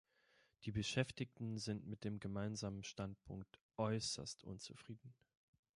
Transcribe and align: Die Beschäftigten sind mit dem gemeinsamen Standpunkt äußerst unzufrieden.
Die 0.63 0.71
Beschäftigten 0.71 1.59
sind 1.59 1.85
mit 1.85 2.03
dem 2.05 2.19
gemeinsamen 2.19 2.83
Standpunkt 2.83 3.59
äußerst 3.77 4.43
unzufrieden. 4.43 5.13